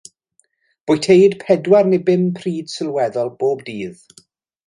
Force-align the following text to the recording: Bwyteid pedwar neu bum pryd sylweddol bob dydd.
Bwyteid 0.91 1.35
pedwar 1.43 1.91
neu 1.91 2.01
bum 2.09 2.25
pryd 2.39 2.73
sylweddol 2.77 3.31
bob 3.43 3.63
dydd. 3.71 4.03